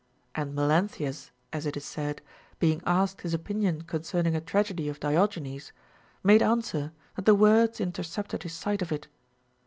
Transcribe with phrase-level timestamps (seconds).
[0.33, 2.23] And Melanthius, as it is said,
[2.57, 5.73] being asked his opinion concern ing a tragedy of Diogenes,
[6.23, 9.07] made answer that the words intercepted his sight of it.